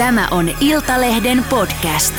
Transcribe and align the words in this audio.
Tämä 0.00 0.28
on 0.30 0.50
Iltalehden 0.60 1.44
podcast. 1.50 2.14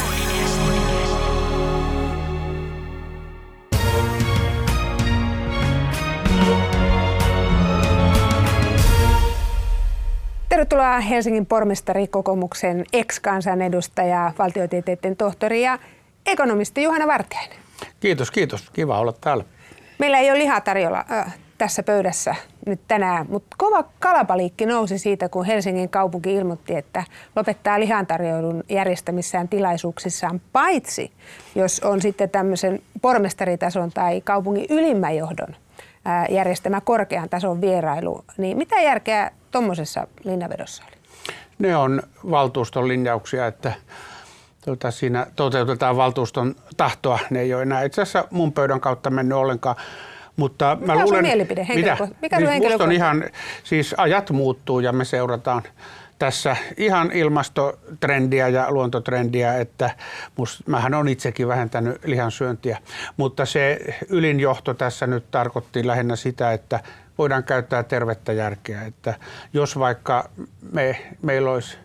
Tervetuloa 10.49 10.99
Helsingin 10.99 11.45
pormestarikokoomuksen 11.45 12.85
ex-kansanedustaja, 12.93 14.31
valtiotieteiden 14.39 15.17
tohtori 15.17 15.61
ja 15.61 15.79
ekonomisti 16.25 16.83
Juhana 16.83 17.07
Vartiainen. 17.07 17.57
Kiitos, 17.99 18.31
kiitos. 18.31 18.69
Kiva 18.69 18.99
olla 18.99 19.13
täällä. 19.13 19.43
Meillä 19.99 20.19
ei 20.19 20.31
ole 20.31 20.39
lihaa 20.39 20.61
tarjolla 20.61 21.05
äh, 21.11 21.37
tässä 21.61 21.83
pöydässä 21.83 22.35
nyt 22.65 22.79
tänään, 22.87 23.25
mutta 23.29 23.55
kova 23.57 23.83
kalapaliikki 23.99 24.65
nousi 24.65 24.97
siitä, 24.97 25.29
kun 25.29 25.45
Helsingin 25.45 25.89
kaupunki 25.89 26.33
ilmoitti, 26.33 26.75
että 26.75 27.03
lopettaa 27.35 27.79
lihantarjoilun 27.79 28.63
järjestämissään 28.69 29.49
tilaisuuksissaan, 29.49 30.41
paitsi 30.53 31.11
jos 31.55 31.79
on 31.79 32.01
sitten 32.01 32.29
tämmöisen 32.29 32.79
pormestaritason 33.01 33.91
tai 33.91 34.21
kaupungin 34.21 34.65
ylimmän 34.69 35.17
johdon 35.17 35.55
järjestämä 36.29 36.81
korkean 36.81 37.29
tason 37.29 37.61
vierailu. 37.61 38.25
Niin 38.37 38.57
mitä 38.57 38.81
järkeä 38.81 39.31
tuommoisessa 39.51 40.07
linjavedossa 40.23 40.83
oli? 40.87 40.95
Ne 41.59 41.75
on 41.75 42.03
valtuuston 42.31 42.87
linjauksia, 42.87 43.47
että 43.47 43.73
tuota, 44.65 44.91
siinä 44.91 45.27
toteutetaan 45.35 45.97
valtuuston 45.97 46.55
tahtoa. 46.77 47.19
Ne 47.29 47.39
ei 47.39 47.53
ole 47.53 47.61
enää 47.61 47.83
itse 47.83 48.01
asiassa 48.01 48.27
mun 48.31 48.53
pöydän 48.53 48.79
kautta 48.79 49.09
mennyt 49.09 49.37
ollenkaan. 49.37 49.75
Mutta 50.35 50.77
Mikä 50.79 50.93
mä 50.93 51.03
luulen, 51.03 51.17
on 51.17 51.23
mielipide? 51.23 51.67
Mitä? 51.75 51.97
Mikä 52.21 52.37
siis 52.37 52.81
on 52.81 52.91
ihan, 52.91 53.23
siis 53.63 53.95
ajat 53.97 54.29
muuttuu 54.29 54.79
ja 54.79 54.91
me 54.91 55.05
seurataan 55.05 55.63
tässä 56.19 56.55
ihan 56.77 57.11
ilmastotrendiä 57.11 58.47
ja 58.47 58.71
luontotrendiä, 58.71 59.57
että 59.57 59.89
must, 60.37 60.67
mähän 60.67 60.93
on 60.93 61.07
itsekin 61.07 61.47
vähentänyt 61.47 62.05
lihansyöntiä, 62.05 62.77
mutta 63.17 63.45
se 63.45 63.79
ylinjohto 64.09 64.73
tässä 64.73 65.07
nyt 65.07 65.31
tarkoitti 65.31 65.87
lähinnä 65.87 66.15
sitä, 66.15 66.51
että 66.53 66.79
voidaan 67.17 67.43
käyttää 67.43 67.83
tervettä 67.83 68.33
järkeä, 68.33 68.81
että 68.81 69.13
jos 69.53 69.79
vaikka 69.79 70.29
me, 70.71 71.01
meillä 71.21 71.51
olisi 71.51 71.77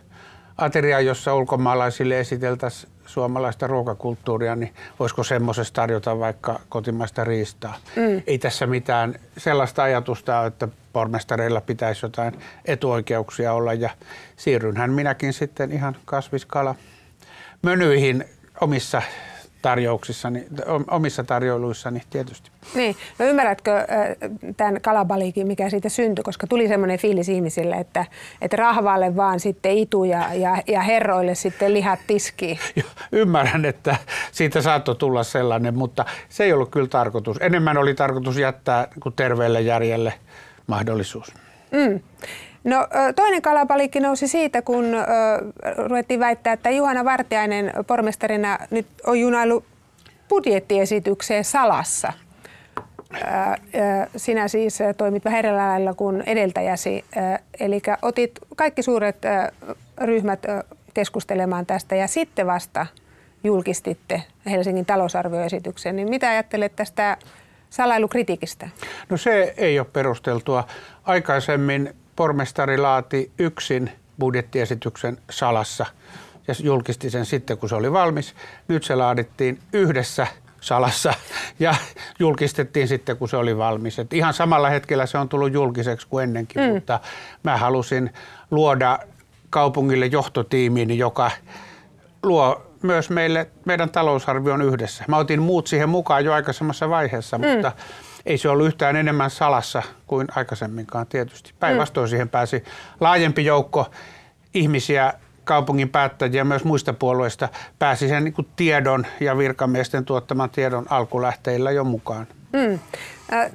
ateria, 0.57 0.99
jossa 0.99 1.35
ulkomaalaisille 1.35 2.19
esiteltäisiin 2.19 2.91
suomalaista 3.07 3.67
ruokakulttuuria, 3.67 4.55
niin 4.55 4.73
voisiko 4.99 5.23
semmoisesta 5.23 5.81
tarjota 5.81 6.19
vaikka 6.19 6.59
kotimaista 6.69 7.23
riistaa? 7.23 7.77
Mm. 7.95 8.21
Ei 8.27 8.37
tässä 8.37 8.67
mitään 8.67 9.15
sellaista 9.37 9.83
ajatusta 9.83 10.39
ole, 10.39 10.47
että 10.47 10.67
pormestareilla 10.93 11.61
pitäisi 11.61 12.05
jotain 12.05 12.39
etuoikeuksia 12.65 13.53
olla 13.53 13.73
ja 13.73 13.89
siirrynhän 14.37 14.91
minäkin 14.91 15.33
sitten 15.33 15.71
ihan 15.71 15.95
kasviskala 16.05 16.75
menyihin 17.61 18.25
omissa 18.61 19.01
tarjouksissani, 19.67 20.47
omissa 20.91 21.23
tarjoiluissani 21.23 22.01
tietysti. 22.09 22.51
Niin, 22.75 22.95
no 23.19 23.25
ymmärrätkö 23.25 23.87
tämän 24.57 24.81
kalabaliikin, 24.81 25.47
mikä 25.47 25.69
siitä 25.69 25.89
syntyi, 25.89 26.23
koska 26.23 26.47
tuli 26.47 26.67
semmoinen 26.67 26.99
fiilis 26.99 27.29
ihmisille, 27.29 27.75
että, 27.75 28.05
että 28.41 28.57
rahvaalle 28.57 29.15
vaan 29.15 29.39
sitten 29.39 29.77
itu 29.77 30.03
ja, 30.03 30.33
ja, 30.33 30.57
ja 30.67 30.81
herroille 30.81 31.35
sitten 31.35 31.73
lihat 31.73 31.99
tiskiin. 32.07 32.59
Ymmärrän, 33.11 33.65
että 33.65 33.95
siitä 34.31 34.61
saattoi 34.61 34.95
tulla 34.95 35.23
sellainen, 35.23 35.77
mutta 35.77 36.05
se 36.29 36.43
ei 36.43 36.53
ollut 36.53 36.71
kyllä 36.71 36.87
tarkoitus. 36.87 37.37
Enemmän 37.41 37.77
oli 37.77 37.93
tarkoitus 37.93 38.37
jättää 38.37 38.87
kuin 39.03 39.15
terveelle 39.15 39.61
järjelle 39.61 40.13
mahdollisuus. 40.67 41.33
Mm. 41.71 41.99
No 42.63 42.87
toinen 43.15 43.41
kalapalikki 43.41 43.99
nousi 43.99 44.27
siitä, 44.27 44.61
kun 44.61 44.85
ruvettiin 45.77 46.19
väittää, 46.19 46.53
että 46.53 46.69
Juhana 46.69 47.05
Vartiainen 47.05 47.73
pormestarina 47.87 48.57
nyt 48.69 48.87
on 49.05 49.19
junailu 49.19 49.63
budjettiesitykseen 50.29 51.43
salassa. 51.43 52.13
Sinä 54.15 54.47
siis 54.47 54.79
toimit 54.97 55.25
vähän 55.25 55.39
eri 55.39 55.51
lailla 55.51 55.93
kuin 55.93 56.23
edeltäjäsi, 56.25 57.05
eli 57.59 57.81
otit 58.01 58.31
kaikki 58.55 58.83
suuret 58.83 59.17
ryhmät 60.01 60.39
keskustelemaan 60.93 61.65
tästä 61.65 61.95
ja 61.95 62.07
sitten 62.07 62.47
vasta 62.47 62.85
julkistitte 63.43 64.23
Helsingin 64.45 64.85
talousarvioesityksen. 64.85 65.95
Niin 65.95 66.09
mitä 66.09 66.29
ajattelet 66.29 66.75
tästä 66.75 67.17
salailukritiikistä? 67.69 68.69
No 69.09 69.17
se 69.17 69.53
ei 69.57 69.79
ole 69.79 69.87
perusteltua. 69.93 70.67
Aikaisemmin 71.03 71.93
pormestari 72.15 72.77
laati 72.77 73.31
yksin 73.39 73.91
budjettiesityksen 74.19 75.17
salassa 75.29 75.85
ja 76.47 76.53
julkisti 76.63 77.09
sen 77.09 77.25
sitten, 77.25 77.57
kun 77.57 77.69
se 77.69 77.75
oli 77.75 77.91
valmis. 77.91 78.35
Nyt 78.67 78.83
se 78.83 78.95
laadittiin 78.95 79.59
yhdessä 79.73 80.27
salassa 80.61 81.13
ja 81.59 81.75
julkistettiin 82.19 82.87
sitten, 82.87 83.17
kun 83.17 83.29
se 83.29 83.37
oli 83.37 83.57
valmis. 83.57 83.99
Et 83.99 84.13
ihan 84.13 84.33
samalla 84.33 84.69
hetkellä 84.69 85.05
se 85.05 85.17
on 85.17 85.29
tullut 85.29 85.53
julkiseksi 85.53 86.07
kuin 86.07 86.23
ennenkin, 86.23 86.61
mm. 86.61 86.73
mutta 86.73 86.99
mä 87.43 87.57
halusin 87.57 88.13
luoda 88.51 88.99
kaupungille 89.49 90.05
johtotiimiin, 90.05 90.97
joka 90.97 91.31
luo 92.23 92.66
myös 92.83 93.09
meille, 93.09 93.47
meidän 93.65 93.89
talousarvion 93.89 94.61
yhdessä. 94.61 95.03
Mä 95.07 95.17
otin 95.17 95.41
muut 95.41 95.67
siihen 95.67 95.89
mukaan 95.89 96.25
jo 96.25 96.33
aikaisemmassa 96.33 96.89
vaiheessa, 96.89 97.37
mm. 97.37 97.47
mutta 97.47 97.71
ei 98.25 98.37
se 98.37 98.49
ollut 98.49 98.67
yhtään 98.67 98.95
enemmän 98.95 99.29
salassa 99.29 99.83
kuin 100.07 100.27
aikaisemminkaan 100.35 101.07
tietysti. 101.07 101.53
Päinvastoin 101.59 102.07
mm. 102.07 102.09
siihen 102.09 102.29
pääsi 102.29 102.63
laajempi 102.99 103.45
joukko 103.45 103.91
ihmisiä, 104.53 105.13
kaupungin 105.43 105.89
päättäjiä 105.89 106.43
myös 106.43 106.63
muista 106.63 106.93
puolueista 106.93 107.49
pääsi 107.79 108.07
sen 108.07 108.23
niin 108.23 108.33
kuin 108.33 108.47
tiedon 108.55 109.05
ja 109.19 109.37
virkamiesten 109.37 110.05
tuottaman 110.05 110.49
tiedon 110.49 110.85
alkulähteillä 110.89 111.71
jo 111.71 111.83
mukaan. 111.83 112.27
Mm. 112.53 112.79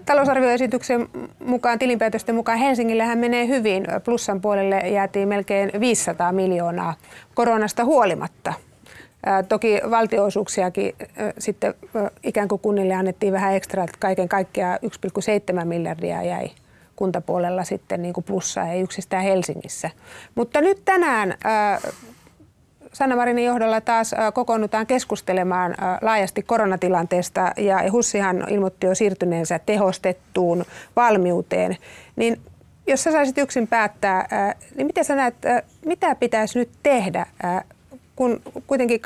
Talousarvioesityksen 0.06 1.08
mukaan, 1.44 1.78
tilinpäätösten 1.78 2.34
mukaan 2.34 2.58
Helsingillähän 2.58 3.18
menee 3.18 3.46
hyvin. 3.46 3.86
Plussan 4.04 4.40
puolelle 4.40 4.76
jäätiin 4.76 5.28
melkein 5.28 5.70
500 5.80 6.32
miljoonaa 6.32 6.94
koronasta 7.34 7.84
huolimatta. 7.84 8.52
Toki 9.48 9.80
valtioosuuksiakin 9.90 10.94
sitten 11.38 11.74
ikään 12.22 12.48
kuin 12.48 12.60
kunnille 12.60 12.94
annettiin 12.94 13.32
vähän 13.32 13.54
ekstra, 13.54 13.84
että 13.84 13.96
kaiken 14.00 14.28
kaikkiaan 14.28 14.78
1,7 15.58 15.64
miljardia 15.64 16.22
jäi 16.22 16.50
kuntapuolella 16.96 17.64
sitten 17.64 18.02
niin 18.02 18.14
kuin 18.14 18.24
plussaa, 18.24 18.68
ei 18.68 18.80
yksistään 18.80 19.22
Helsingissä. 19.22 19.90
Mutta 20.34 20.60
nyt 20.60 20.82
tänään 20.84 21.34
Sanna 22.92 23.16
Marinin 23.16 23.44
johdolla 23.44 23.80
taas 23.80 24.14
kokoonnutaan 24.34 24.86
keskustelemaan 24.86 25.74
laajasti 26.02 26.42
koronatilanteesta 26.42 27.52
ja 27.56 27.92
Hussihan 27.92 28.44
ilmoitti 28.48 28.86
jo 28.86 28.94
siirtyneensä 28.94 29.58
tehostettuun 29.58 30.64
valmiuteen. 30.96 31.76
Niin 32.16 32.40
jos 32.86 33.04
sä 33.04 33.12
saisit 33.12 33.38
yksin 33.38 33.68
päättää, 33.68 34.54
niin 34.76 34.86
miten 34.86 35.04
sä 35.04 35.14
näet, 35.14 35.34
mitä 35.86 36.14
pitäisi 36.14 36.58
nyt 36.58 36.70
tehdä 36.82 37.26
kun 38.22 38.42
kuitenkin 38.66 39.00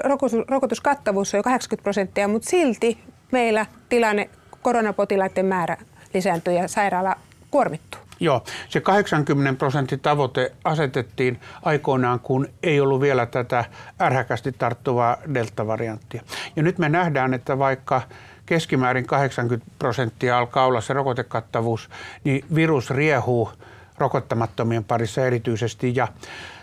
rokotuskattavuus 0.49 1.35
on 1.35 1.39
jo 1.39 1.43
80 1.43 1.83
prosenttia, 1.83 2.29
mutta 2.29 2.51
silti 2.51 2.99
meillä 3.33 3.67
tilanne 3.89 4.31
koronapotilaiden 4.63 5.47
määrä 5.47 5.77
lisääntyy 6.15 6.55
ja 6.55 6.69
sairaala 6.69 7.17
kuormittuu. 7.51 8.01
Joo, 8.21 8.45
se 8.69 8.81
80 8.81 9.59
prosentin 9.59 10.01
tavoite 10.01 10.53
asetettiin 10.65 11.41
aikoinaan, 11.63 12.21
kun 12.21 12.49
ei 12.63 12.81
ollut 12.81 13.01
vielä 13.01 13.27
tätä 13.27 13.65
ärhäkästi 14.01 14.53
tarttuvaa 14.53 15.17
delta-varianttia. 15.35 16.23
Ja 16.57 16.63
nyt 16.63 16.79
me 16.79 16.89
nähdään, 16.89 17.35
että 17.35 17.59
vaikka 17.59 18.03
keskimäärin 18.47 19.07
80 19.07 19.71
prosenttia 19.79 20.39
alkaa 20.39 20.67
olla 20.67 20.81
se 20.81 20.93
rokotekattavuus, 20.93 21.91
niin 22.25 22.45
virus 22.55 22.91
riehuu 22.91 23.51
rokottamattomien 23.99 24.85
parissa 24.85 25.27
erityisesti. 25.27 25.93
Ja 25.97 26.09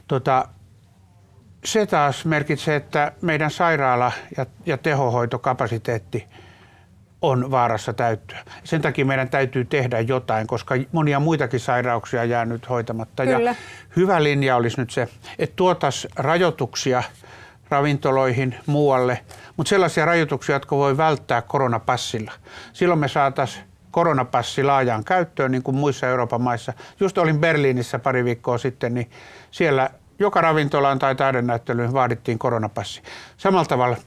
tota, 0.07 0.47
se 1.65 1.85
taas 1.85 2.25
merkitsee, 2.25 2.75
että 2.75 3.11
meidän 3.21 3.51
sairaala- 3.51 4.11
ja, 4.37 4.45
ja 4.65 4.77
tehohoitokapasiteetti 4.77 6.27
on 7.21 7.51
vaarassa 7.51 7.93
täyttyä. 7.93 8.37
Sen 8.63 8.81
takia 8.81 9.05
meidän 9.05 9.29
täytyy 9.29 9.65
tehdä 9.65 9.99
jotain, 9.99 10.47
koska 10.47 10.75
monia 10.91 11.19
muitakin 11.19 11.59
sairauksia 11.59 12.23
jää 12.23 12.45
nyt 12.45 12.69
hoitamatta. 12.69 13.25
Kyllä. 13.25 13.49
Ja 13.49 13.55
hyvä 13.95 14.23
linja 14.23 14.55
olisi 14.55 14.79
nyt 14.81 14.89
se, 14.91 15.07
että 15.39 15.55
tuotaisiin 15.55 16.11
rajoituksia 16.15 17.03
ravintoloihin, 17.69 18.55
muualle, 18.65 19.19
mutta 19.57 19.69
sellaisia 19.69 20.05
rajoituksia, 20.05 20.55
jotka 20.55 20.75
voi 20.75 20.97
välttää 20.97 21.41
koronapassilla. 21.41 22.31
Silloin 22.73 22.99
me 22.99 23.07
saataisiin 23.07 23.65
koronapassi 23.91 24.63
laajaan 24.63 25.03
käyttöön, 25.03 25.51
niin 25.51 25.63
kuin 25.63 25.75
muissa 25.75 26.07
Euroopan 26.07 26.41
maissa. 26.41 26.73
Just 26.99 27.17
olin 27.17 27.39
Berliinissä 27.39 27.99
pari 27.99 28.25
viikkoa 28.25 28.57
sitten, 28.57 28.93
niin 28.93 29.11
siellä 29.51 29.89
joka 30.23 30.41
ravintolaan 30.41 30.99
tai 30.99 31.15
taidenäyttelyyn 31.15 31.93
vaadittiin 31.93 32.39
koronapassi. 32.39 33.01
Samalla 33.37 33.65
tavalla 33.65 33.97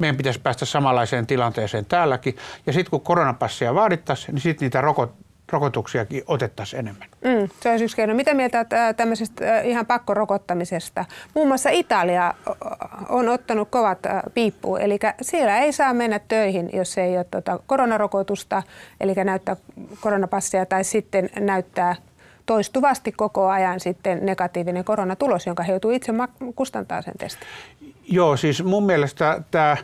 meidän 0.00 0.16
pitäisi 0.16 0.40
päästä 0.40 0.64
samanlaiseen 0.64 1.26
tilanteeseen 1.26 1.84
täälläkin. 1.84 2.36
Ja 2.66 2.72
sitten 2.72 2.90
kun 2.90 3.00
koronapassia 3.00 3.74
vaadittaisiin, 3.74 4.34
niin 4.34 4.42
sitten 4.42 4.66
niitä 4.66 4.80
rokot, 4.80 5.14
rokotuksiakin 5.52 6.22
otettaisiin 6.26 6.80
enemmän. 6.80 7.08
Mm, 7.24 7.48
se 7.60 7.70
olisi 7.70 7.84
yksi 7.84 7.96
keino. 7.96 8.14
Mitä 8.14 8.34
mieltä 8.34 8.66
tämmöisestä 8.96 9.60
ihan 9.60 9.86
pakkorokottamisesta? 9.86 11.04
Muun 11.34 11.48
muassa 11.48 11.70
Italia 11.70 12.34
on 13.08 13.28
ottanut 13.28 13.68
kovat 13.70 13.98
piippuun, 14.34 14.80
eli 14.80 14.98
siellä 15.22 15.58
ei 15.58 15.72
saa 15.72 15.94
mennä 15.94 16.18
töihin, 16.18 16.70
jos 16.72 16.98
ei 16.98 17.16
ole 17.16 17.24
tuota 17.30 17.58
koronarokotusta, 17.66 18.62
eli 19.00 19.14
näyttää 19.14 19.56
koronapassia 20.00 20.66
tai 20.66 20.84
sitten 20.84 21.30
näyttää 21.40 21.96
toistuvasti 22.46 23.12
koko 23.12 23.48
ajan 23.48 23.80
sitten 23.80 24.26
negatiivinen 24.26 24.84
koronatulos, 24.84 25.46
jonka 25.46 25.62
he 25.62 25.72
joutuu 25.72 25.90
itse 25.90 26.12
kustantaa 26.54 27.02
sen 27.02 27.14
testin. 27.18 27.48
Joo, 28.08 28.36
siis 28.36 28.64
mun 28.64 28.86
mielestä 28.86 29.42
tämä 29.50 29.76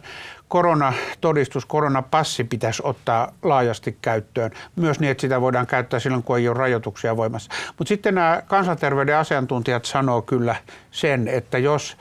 koronatodistus, 0.49 1.67
koronapassi 1.67 2.45
pitäisi 2.45 2.83
ottaa 2.85 3.33
laajasti 3.43 3.99
käyttöön. 4.03 4.51
Myös 4.77 5.01
niin, 5.01 5.11
että 5.11 5.21
sitä 5.21 5.41
voidaan 5.41 5.67
käyttää 5.67 6.01
silloin, 6.01 6.23
kun 6.23 6.39
ei 6.39 6.49
ole 6.49 6.59
rajoituksia 6.59 7.17
voimassa. 7.17 7.51
Mutta 7.79 7.89
sitten 7.89 8.15
nämä 8.15 8.43
kansanterveyden 8.47 9.17
asiantuntijat 9.17 9.85
sanoo 9.85 10.23
kyllä 10.23 10.57
sen, 10.91 11.29
että 11.29 11.59
jos 11.59 11.97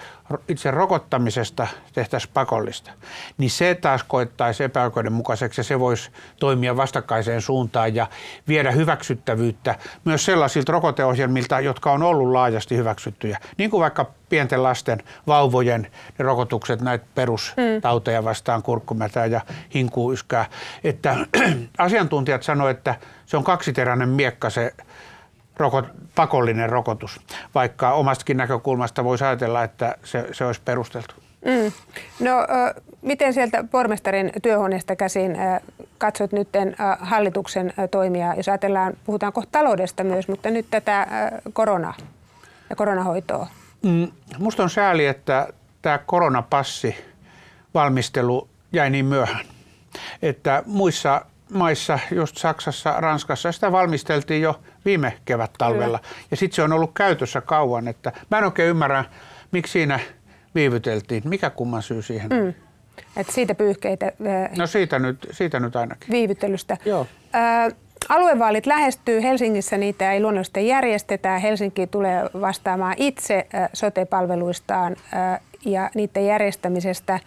itse 0.48 0.72
rokottamisesta 0.72 1.68
tehtäisiin 1.94 2.32
pakollista, 2.34 2.92
niin 3.38 3.50
se 3.50 3.76
taas 3.76 4.04
koettaisi 4.04 4.64
epäoikeudenmukaiseksi 4.64 5.60
ja 5.60 5.64
se 5.64 5.80
voisi 5.80 6.12
toimia 6.40 6.78
vastakkaiseen 6.78 7.42
suuntaan 7.42 7.96
ja 7.96 8.08
viedä 8.48 8.72
hyväksyttävyyttä 8.72 9.76
myös 10.06 10.26
sellaisilta 10.26 10.72
rokoteohjelmilta, 10.72 11.60
jotka 11.60 11.92
on 11.92 12.04
ollut 12.04 12.32
laajasti 12.32 12.78
hyväksyttyjä. 12.78 13.40
Niin 13.58 13.70
kuin 13.70 13.82
vaikka 13.82 14.12
pienten 14.30 14.64
lasten, 14.64 15.04
vauvojen 15.28 15.92
rokotukset 16.20 16.82
näitä 16.82 17.06
perustauteja 17.16 18.24
vastaan, 18.24 18.64
kurkkumätää 18.64 19.26
ja 19.26 19.42
hinkuyskää. 19.74 20.46
Että 20.84 21.16
asiantuntijat 21.78 22.44
sanoivat, 22.44 22.78
että 22.78 22.96
se 23.26 23.38
on 23.38 23.44
kaksiteräinen 23.44 24.10
miekka 24.10 24.50
se 24.50 24.74
rokot, 25.58 25.86
pakollinen 26.16 26.70
rokotus, 26.70 27.22
vaikka 27.56 27.92
omastakin 27.92 28.38
näkökulmasta 28.38 29.04
voisi 29.04 29.24
ajatella, 29.24 29.64
että 29.64 29.96
se, 30.04 30.28
se 30.32 30.46
olisi 30.46 30.62
perusteltu. 30.66 31.16
Mm. 31.46 31.72
No, 32.20 32.34
miten 33.02 33.34
sieltä 33.34 33.64
pormestarin 33.72 34.32
työhuoneesta 34.42 34.96
käsin 34.96 35.38
katsot 35.98 36.32
nyt 36.32 36.50
hallituksen 37.00 37.74
toimia, 37.92 38.34
jos 38.36 38.48
ajatellaan, 38.50 38.94
puhutaan 39.06 39.34
kohta 39.34 39.52
taloudesta 39.52 40.04
myös, 40.04 40.28
mutta 40.28 40.50
nyt 40.50 40.66
tätä 40.72 41.08
korona 41.54 41.94
ja 42.70 42.76
koronahoitoa? 42.76 43.48
Mm, 43.82 44.08
musta 44.38 44.64
on 44.64 44.70
sääli, 44.70 45.06
että 45.06 45.48
tämä 45.82 45.98
koronapassi 45.98 46.96
valmistelu 47.74 48.50
jäi 48.74 48.90
niin 48.90 49.06
myöhään. 49.06 49.46
Että 50.22 50.64
muissa 50.66 51.26
maissa, 51.54 52.00
just 52.12 52.38
Saksassa, 52.38 52.96
Ranskassa, 52.98 53.52
sitä 53.52 53.72
valmisteltiin 53.72 54.42
jo 54.42 54.60
viime 54.88 55.14
kevät 55.26 55.52
talvella. 55.58 56.00
Ja 56.32 56.38
sitten 56.38 56.56
se 56.56 56.64
on 56.64 56.74
ollut 56.74 56.92
käytössä 56.94 57.42
kauan. 57.42 57.88
Että 57.88 58.12
mä 58.32 58.38
en 58.38 58.44
oikein 58.44 58.70
ymmärrä, 58.70 59.06
miksi 59.52 59.72
siinä 59.72 60.00
viivyteltiin. 60.56 61.24
Mikä 61.26 61.50
kumman 61.50 61.84
syy 61.84 62.02
siihen? 62.02 62.30
Mm. 62.30 62.54
Et 63.18 63.30
siitä 63.30 63.56
pyyhkeitä. 63.56 64.12
No 64.58 64.68
siitä 64.68 65.00
nyt, 65.00 65.28
siitä 65.32 65.60
nyt 65.60 65.76
ainakin. 65.76 66.12
Viivyttelystä. 66.12 66.78
Joo. 66.86 67.08
Ö, 67.70 67.76
aluevaalit 68.10 68.66
lähestyy. 68.66 69.22
Helsingissä 69.22 69.78
niitä 69.78 70.12
ei 70.12 70.22
luonnollisesti 70.22 70.68
järjestetä. 70.68 71.40
Helsinki 71.40 71.88
tulee 71.88 72.30
vastaamaan 72.42 72.94
itse 72.98 73.48
sote-palveluistaan 73.74 74.96
ja 75.66 75.90
niiden 75.96 76.26
järjestämisestä. 76.26 77.20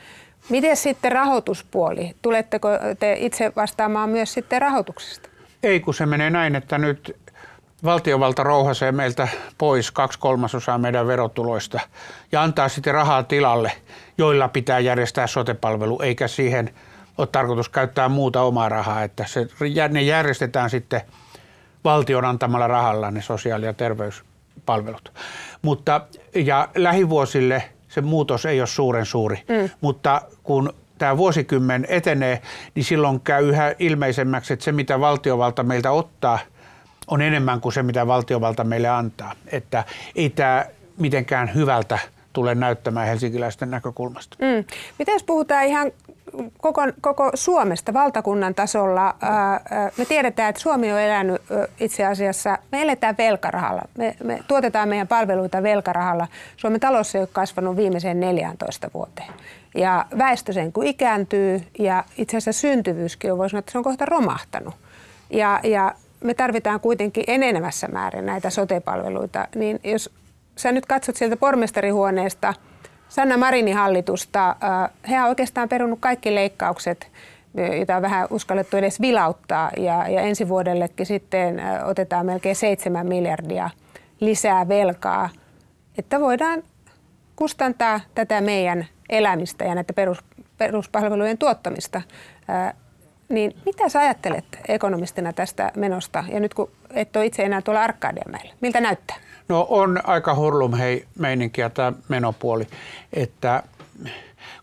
Miten 0.48 0.76
sitten 0.76 1.12
rahoituspuoli? 1.12 2.14
Tuletteko 2.22 2.68
te 2.98 3.16
itse 3.18 3.52
vastaamaan 3.56 4.10
myös 4.10 4.32
sitten 4.32 4.62
rahoituksesta? 4.62 5.28
Ei, 5.62 5.80
kun 5.80 5.94
se 5.94 6.06
menee 6.06 6.30
näin, 6.30 6.56
että 6.56 6.78
nyt 6.78 7.16
valtiovalta 7.84 8.42
rouhasee 8.42 8.92
meiltä 8.92 9.28
pois 9.58 9.90
kaksi 9.90 10.18
kolmasosaa 10.18 10.78
meidän 10.78 11.06
verotuloista 11.06 11.80
ja 12.32 12.42
antaa 12.42 12.68
sitten 12.68 12.94
rahaa 12.94 13.22
tilalle, 13.22 13.72
joilla 14.18 14.48
pitää 14.48 14.78
järjestää 14.78 15.26
sotepalvelu, 15.26 16.00
eikä 16.02 16.28
siihen 16.28 16.70
ole 17.18 17.28
tarkoitus 17.32 17.68
käyttää 17.68 18.08
muuta 18.08 18.42
omaa 18.42 18.68
rahaa, 18.68 19.02
että 19.02 19.24
se, 19.26 19.46
ne 19.88 20.02
järjestetään 20.02 20.70
sitten 20.70 21.00
valtion 21.84 22.24
antamalla 22.24 22.66
rahalla 22.66 23.10
ne 23.10 23.22
sosiaali- 23.22 23.66
ja 23.66 23.72
terveyspalvelut. 23.72 25.12
Mutta 25.62 26.00
ja 26.34 26.68
lähivuosille 26.74 27.62
se 27.88 28.00
muutos 28.00 28.46
ei 28.46 28.60
ole 28.60 28.66
suuren 28.66 29.06
suuri, 29.06 29.36
mm. 29.48 29.70
mutta 29.80 30.22
kun 30.42 30.72
tämä 30.98 31.16
vuosikymmen 31.16 31.86
etenee, 31.88 32.42
niin 32.74 32.84
silloin 32.84 33.20
käy 33.20 33.48
yhä 33.48 33.74
ilmeisemmäksi, 33.78 34.52
että 34.52 34.64
se 34.64 34.72
mitä 34.72 35.00
valtiovalta 35.00 35.62
meiltä 35.62 35.90
ottaa 35.90 36.38
on 37.10 37.22
enemmän 37.22 37.60
kuin 37.60 37.72
se 37.72 37.82
mitä 37.82 38.06
valtiovalta 38.06 38.64
meille 38.64 38.88
antaa. 38.88 39.32
Että 39.46 39.84
ei 40.14 40.30
tämä 40.30 40.64
mitenkään 40.98 41.54
hyvältä 41.54 41.98
tule 42.32 42.54
näyttämään 42.54 43.06
helsinkiläisten 43.06 43.70
näkökulmasta. 43.70 44.36
Mm. 44.40 44.64
Miten 44.98 45.12
jos 45.12 45.22
puhutaan 45.22 45.64
ihan 45.64 45.92
koko, 46.60 46.82
koko 47.00 47.30
Suomesta 47.34 47.92
valtakunnan 47.92 48.54
tasolla, 48.54 49.14
me 49.96 50.04
tiedetään, 50.04 50.50
että 50.50 50.62
Suomi 50.62 50.92
on 50.92 51.00
elänyt 51.00 51.42
itse 51.80 52.06
asiassa, 52.06 52.58
me 52.72 52.82
eletään 52.82 53.14
velkarahalla. 53.18 53.82
Me, 53.98 54.16
me 54.24 54.40
tuotetaan 54.48 54.88
meidän 54.88 55.08
palveluita 55.08 55.62
velkarahalla. 55.62 56.28
Suomen 56.56 56.80
talous 56.80 57.14
ei 57.14 57.20
ole 57.20 57.28
kasvanut 57.32 57.76
viimeiseen 57.76 58.20
14 58.20 58.90
vuoteen. 58.94 59.32
Ja 59.74 60.06
väestö 60.18 60.52
sen 60.52 60.72
kun 60.72 60.86
ikääntyy 60.86 61.62
ja 61.78 62.04
itse 62.18 62.36
asiassa 62.36 62.60
syntyvyyskin 62.60 63.32
on, 63.32 63.38
voisi 63.38 63.50
sanoa, 63.50 63.58
että 63.58 63.72
se 63.72 63.78
on 63.78 63.84
kohta 63.84 64.06
romahtanut. 64.06 64.74
Ja, 65.30 65.60
ja 65.62 65.94
me 66.24 66.34
tarvitaan 66.34 66.80
kuitenkin 66.80 67.24
enenevässä 67.26 67.88
määrin 67.88 68.26
näitä 68.26 68.50
sotepalveluita, 68.50 69.48
niin 69.54 69.80
jos 69.84 70.10
sä 70.56 70.72
nyt 70.72 70.86
katsot 70.86 71.16
sieltä 71.16 71.36
pormestarihuoneesta– 71.36 72.54
Sanna 73.10 73.36
Marinin 73.36 73.74
hallitusta. 73.76 74.56
He 75.10 75.22
on 75.22 75.28
oikeastaan 75.28 75.68
perunut 75.68 75.98
kaikki 76.02 76.34
leikkaukset, 76.34 77.08
joita 77.54 77.96
on 77.96 78.02
vähän 78.02 78.26
uskallettu 78.30 78.76
edes 78.76 79.00
vilauttaa. 79.00 79.70
Ja, 79.76 80.08
ja 80.08 80.20
ensi 80.20 80.48
vuodellekin 80.48 81.06
sitten 81.06 81.62
otetaan 81.84 82.26
melkein 82.26 82.56
7 82.56 83.06
miljardia 83.06 83.70
lisää 84.20 84.68
velkaa, 84.68 85.28
että 85.98 86.20
voidaan 86.20 86.62
kustantaa 87.36 88.00
tätä 88.14 88.40
meidän 88.40 88.86
elämistä 89.08 89.64
ja 89.64 89.74
näitä 89.74 89.92
perus, 89.92 90.18
peruspalvelujen 90.58 91.38
tuottamista. 91.38 92.02
Niin 93.30 93.56
mitä 93.66 93.88
sä 93.88 94.00
ajattelet 94.00 94.44
ekonomistina 94.68 95.32
tästä 95.32 95.72
menosta? 95.76 96.24
Ja 96.32 96.40
nyt 96.40 96.54
kun 96.54 96.70
et 96.90 97.16
ole 97.16 97.26
itse 97.26 97.42
enää 97.42 97.62
tuolla 97.62 97.82
Arkadianmäellä, 97.82 98.52
miltä 98.60 98.80
näyttää? 98.80 99.16
No 99.48 99.66
on 99.70 100.00
aika 100.04 100.34
hurlum 100.34 100.72
hei 100.72 101.06
meininkiä 101.18 101.70
tämä 101.70 101.92
menopuoli, 102.08 102.66
että 103.12 103.62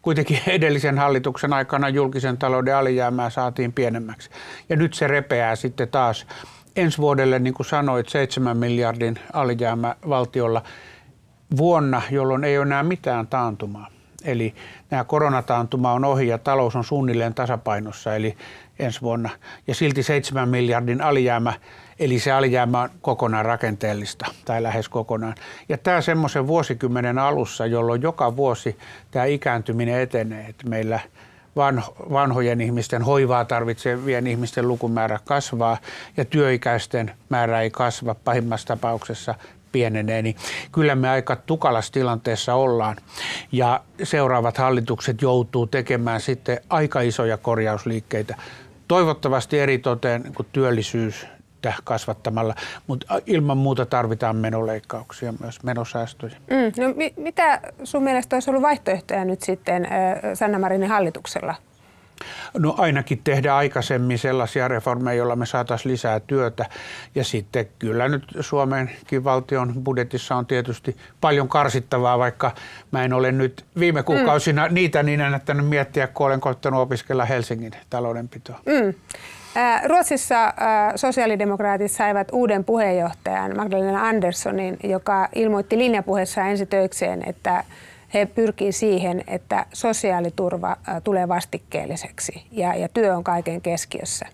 kuitenkin 0.02 0.40
edellisen 0.56 0.98
hallituksen 0.98 1.54
aikana 1.54 1.90
julkisen 1.90 2.38
talouden 2.38 2.76
alijäämää 2.76 3.30
saatiin 3.30 3.74
pienemmäksi. 3.74 4.30
Ja 4.70 4.76
nyt 4.76 4.94
se 4.94 5.08
repeää 5.08 5.56
sitten 5.56 5.88
taas 5.88 6.28
ensi 6.76 6.98
vuodelle, 6.98 7.40
niin 7.40 7.54
kuin 7.54 7.68
sanoit, 7.68 8.10
7 8.10 8.58
miljardin 8.58 9.20
alijäämä 9.34 9.96
valtiolla 10.10 10.62
vuonna, 11.58 12.02
jolloin 12.12 12.44
ei 12.44 12.58
ole 12.58 12.66
enää 12.66 12.84
mitään 12.84 13.28
taantumaa. 13.28 13.97
Eli 14.28 14.54
nämä 14.90 15.04
koronataantuma 15.04 15.94
on 15.94 16.06
ohi 16.06 16.28
ja 16.28 16.38
talous 16.38 16.76
on 16.76 16.84
suunnilleen 16.84 17.34
tasapainossa, 17.34 18.16
eli 18.16 18.38
ensi 18.80 19.02
vuonna. 19.02 19.30
Ja 19.68 19.76
silti 19.76 20.04
7 20.04 20.50
miljardin 20.50 21.02
alijäämä 21.02 21.54
Eli 22.00 22.20
se 22.20 22.32
alijäämä 22.32 22.82
on 22.82 22.90
kokonaan 23.02 23.46
rakenteellista 23.46 24.26
tai 24.46 24.64
lähes 24.64 24.90
kokonaan. 24.90 25.36
Ja 25.70 25.78
tämä 25.78 26.02
semmoisen 26.02 26.48
vuosikymmenen 26.48 27.20
alussa, 27.20 27.66
jolloin 27.66 28.02
joka 28.02 28.36
vuosi 28.36 28.78
tämä 29.12 29.26
ikääntyminen 29.26 30.02
etenee, 30.02 30.46
että 30.50 30.70
meillä 30.70 31.00
vanhojen 32.12 32.62
ihmisten 32.62 33.02
hoivaa 33.02 33.46
tarvitsevien 33.46 34.28
ihmisten 34.28 34.68
lukumäärä 34.68 35.20
kasvaa 35.26 35.78
ja 36.18 36.26
työikäisten 36.26 37.12
määrä 37.30 37.62
ei 37.62 37.70
kasva 37.70 38.16
pahimmassa 38.16 38.68
tapauksessa 38.68 39.36
pienenee, 39.78 40.22
niin 40.22 40.36
kyllä 40.72 40.96
me 40.96 41.10
aika 41.10 41.36
tukalassa 41.36 41.94
tilanteessa 41.94 42.54
ollaan. 42.54 42.96
Ja 43.52 43.82
seuraavat 44.04 44.58
hallitukset 44.58 45.22
joutuu 45.22 45.68
tekemään 45.68 46.22
sitten 46.22 46.60
aika 46.70 47.02
isoja 47.02 47.38
korjausliikkeitä. 47.38 48.36
Toivottavasti 48.88 49.60
eritoten 49.60 50.34
kun 50.36 50.46
työllisyys 50.52 51.28
kasvattamalla, 51.84 52.56
mutta 52.88 53.22
ilman 53.26 53.58
muuta 53.58 53.86
tarvitaan 53.86 54.36
menoleikkauksia 54.36 55.34
myös, 55.40 55.64
menosäästöjä. 55.64 56.36
Mm, 56.50 56.84
no 56.84 56.94
mi- 56.96 57.14
mitä 57.18 57.62
sun 57.84 58.04
mielestä 58.04 58.36
olisi 58.36 58.50
ollut 58.50 58.64
vaihtoehtoja 58.64 59.26
nyt 59.26 59.42
sitten 59.42 59.86
äh, 59.86 59.92
Sanna 60.34 60.60
Marinin 60.60 60.90
hallituksella? 60.90 61.56
No 62.58 62.76
ainakin 62.78 63.22
tehdä 63.24 63.56
aikaisemmin 63.56 64.20
sellaisia 64.20 64.68
reformeja, 64.68 65.18
joilla 65.18 65.36
me 65.36 65.46
saataisiin 65.46 65.92
lisää 65.92 66.20
työtä. 66.20 66.66
Ja 67.16 67.24
sitten 67.24 67.68
kyllä 67.80 68.08
nyt 68.10 68.24
Suomenkin 68.40 69.24
valtion 69.24 69.74
budjetissa 69.84 70.36
on 70.36 70.46
tietysti 70.46 70.98
paljon 71.22 71.50
karsittavaa, 71.50 72.20
vaikka 72.20 72.52
mä 72.92 73.04
en 73.04 73.14
ole 73.14 73.32
nyt 73.32 73.66
viime 73.80 74.04
kuukausina 74.04 74.68
mm. 74.68 74.74
niitä 74.74 75.04
niin 75.04 75.22
ennättänyt 75.22 75.68
miettiä, 75.68 76.08
kun 76.08 76.26
olen 76.28 76.42
koittanut 76.42 76.82
opiskella 76.82 77.26
Helsingin 77.26 77.72
taloudenpitoa. 77.90 78.60
Mm. 78.66 78.94
Ruotsissa 79.86 80.54
sosiaalidemokraatit 80.96 81.92
saivat 81.92 82.28
uuden 82.32 82.64
puheenjohtajan 82.64 83.58
Magdalena 83.58 84.08
Anderssonin, 84.08 84.78
joka 84.84 85.30
ilmoitti 85.36 85.78
linjapuheessa 85.78 86.42
ensi 86.42 86.66
töikseen, 86.66 87.24
että 87.30 87.64
he 88.14 88.26
pyrkii 88.26 88.72
siihen, 88.72 89.24
että 89.28 89.66
sosiaaliturva 89.74 90.78
tulee 91.04 91.28
vastikkeelliseksi 91.28 92.48
ja, 92.52 92.76
ja 92.76 92.90
työ 92.90 93.18
on 93.18 93.24
kaiken 93.24 93.62
keskiössä. 93.62 94.26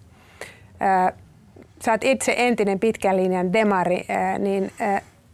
Sä 1.86 1.92
oot 1.92 2.04
itse 2.04 2.36
entinen 2.38 2.80
pitkän 2.80 3.18
linjan 3.18 3.54
demari, 3.54 4.06
niin 4.40 4.72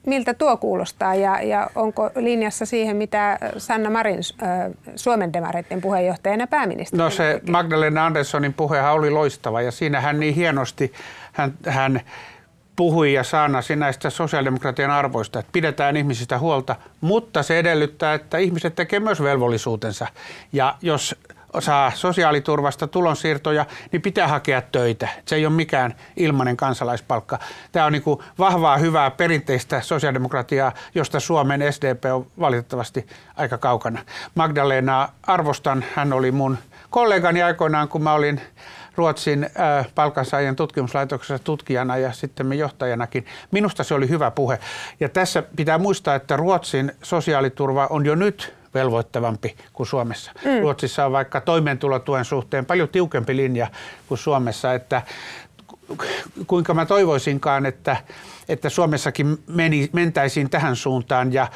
miltä 0.05 0.33
tuo 0.33 0.57
kuulostaa 0.57 1.15
ja, 1.15 1.41
ja 1.41 1.69
onko 1.75 2.11
linjassa 2.15 2.65
siihen, 2.65 2.95
mitä 2.97 3.39
Sanna 3.57 3.89
Marin 3.89 4.19
Suomen 4.95 5.33
demareiden 5.33 5.81
puheenjohtajana 5.81 6.47
pääministeri 6.47 7.03
No 7.03 7.09
se? 7.09 7.41
Magdalena 7.49 8.05
Anderssonin 8.05 8.53
puhehan 8.53 8.93
oli 8.93 9.09
loistava 9.09 9.61
ja 9.61 9.71
siinä 9.71 10.01
hän 10.01 10.19
niin 10.19 10.35
hienosti 10.35 10.93
hän, 11.33 11.53
hän 11.67 12.01
puhui 12.79 13.13
ja 13.13 13.23
saanasi 13.23 13.75
näistä 13.75 14.09
sosiaalidemokratian 14.09 14.91
arvoista, 14.91 15.39
että 15.39 15.51
pidetään 15.51 15.97
ihmisistä 15.97 16.37
huolta, 16.37 16.75
mutta 17.01 17.43
se 17.43 17.59
edellyttää, 17.59 18.13
että 18.13 18.37
ihmiset 18.37 18.75
tekevät 18.75 19.03
myös 19.03 19.23
velvollisuutensa. 19.23 20.07
Ja 20.53 20.75
jos 20.81 21.15
saa 21.59 21.91
sosiaaliturvasta 21.95 22.87
tulonsiirtoja, 22.87 23.65
niin 23.91 24.01
pitää 24.01 24.27
hakea 24.27 24.61
töitä. 24.61 25.07
Se 25.25 25.35
ei 25.35 25.45
ole 25.45 25.55
mikään 25.55 25.95
ilmainen 26.17 26.57
kansalaispalkka. 26.57 27.39
Tämä 27.71 27.85
on 27.85 27.91
niin 27.91 28.03
vahvaa, 28.39 28.77
hyvää, 28.77 29.11
perinteistä 29.11 29.81
sosiaalidemokratiaa, 29.81 30.71
josta 30.95 31.19
Suomen 31.19 31.73
SDP 31.73 32.05
on 32.13 32.27
valitettavasti 32.39 33.07
aika 33.35 33.57
kaukana. 33.57 34.01
Magdalena 34.35 35.09
arvostan, 35.27 35.85
hän 35.95 36.13
oli 36.13 36.31
mun 36.31 36.57
kollegani 36.89 37.43
aikoinaan, 37.43 37.87
kun 37.87 38.03
mä 38.03 38.13
olin 38.13 38.41
Ruotsin 38.99 39.43
äh, 39.43 39.87
palkansaajien 39.95 40.55
tutkimuslaitoksessa 40.55 41.43
tutkijana 41.43 41.97
ja 41.97 42.11
sitten 42.11 42.53
johtajanakin. 42.53 43.25
Minusta 43.51 43.83
se 43.83 43.93
oli 43.93 44.09
hyvä 44.09 44.31
puhe. 44.31 44.59
Ja 44.99 45.09
tässä 45.09 45.43
pitää 45.55 45.77
muistaa, 45.77 46.15
että 46.15 46.37
Ruotsin 46.37 46.91
sosiaaliturva 47.03 47.87
on 47.89 48.05
jo 48.05 48.15
nyt 48.15 48.53
velvoittavampi 48.73 49.55
kuin 49.73 49.87
Suomessa. 49.87 50.31
Mm. 50.45 50.61
Ruotsissa 50.61 51.05
on 51.05 51.11
vaikka 51.11 51.41
toimeentulotuen 51.41 52.25
suhteen 52.25 52.65
paljon 52.65 52.89
tiukempi 52.89 53.35
linja 53.35 53.67
kuin 54.07 54.17
Suomessa, 54.17 54.73
että 54.73 55.01
kuinka 56.47 56.73
mä 56.73 56.85
toivoisinkaan, 56.85 57.65
että, 57.65 57.97
että 58.49 58.69
Suomessakin 58.69 59.43
meni, 59.47 59.89
mentäisiin 59.93 60.49
tähän 60.49 60.75
suuntaan 60.75 61.33
ja 61.33 61.47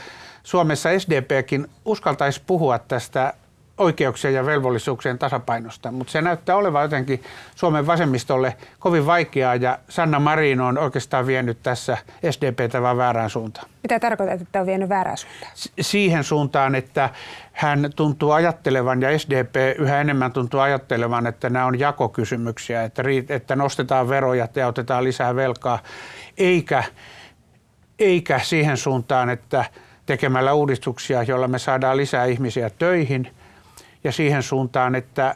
Suomessa 0.44 0.90
SDPkin 1.00 1.68
uskaltaisi 1.86 2.42
puhua 2.48 2.80
tästä 2.80 3.34
oikeuksien 3.78 4.34
ja 4.34 4.46
velvollisuuksien 4.46 5.20
tasapainosta, 5.20 5.92
mutta 5.92 6.12
se 6.12 6.22
näyttää 6.22 6.56
olevan 6.56 6.84
jotenkin 6.84 7.24
Suomen 7.56 7.88
vasemmistolle 7.88 8.58
kovin 8.80 9.06
vaikeaa 9.06 9.56
ja 9.56 9.80
Sanna 9.90 10.20
Marin 10.20 10.62
on 10.62 10.78
oikeastaan 10.78 11.28
vienyt 11.28 11.58
tässä 11.64 11.98
SDPtä 12.32 12.82
vaan 12.82 12.98
väärään 12.98 13.30
suuntaan. 13.30 13.68
Mitä 13.84 14.00
tarkoitat, 14.00 14.42
että 14.42 14.60
on 14.60 14.66
vienyt 14.66 14.90
väärään 14.90 15.18
suuntaan? 15.18 15.52
Siihen 15.82 16.24
suuntaan, 16.24 16.76
että 16.76 17.10
hän 17.52 17.90
tuntuu 17.96 18.32
ajattelevan 18.32 19.02
ja 19.02 19.20
SDP 19.20 19.56
yhä 19.78 20.02
enemmän 20.02 20.32
tuntuu 20.32 20.60
ajattelevan, 20.60 21.28
että 21.28 21.50
nämä 21.50 21.66
on 21.66 21.80
jakokysymyksiä, 21.80 22.84
että, 22.84 23.04
että 23.30 23.56
nostetaan 23.56 24.10
veroja 24.10 24.48
ja 24.56 24.68
otetaan 24.68 25.04
lisää 25.04 25.36
velkaa, 25.36 25.80
eikä, 26.38 26.84
eikä 28.00 28.40
siihen 28.40 28.78
suuntaan, 28.78 29.30
että 29.30 29.66
tekemällä 30.06 30.54
uudistuksia, 30.54 31.24
joilla 31.24 31.48
me 31.48 31.60
saadaan 31.60 31.98
lisää 31.98 32.26
ihmisiä 32.26 32.70
töihin– 32.70 33.28
ja 34.04 34.12
siihen 34.12 34.44
suuntaan, 34.44 34.96
että 34.96 35.36